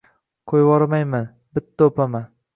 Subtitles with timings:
[0.51, 1.29] —Qo‘yvormayman.
[1.59, 2.29] Bitta o‘paman!..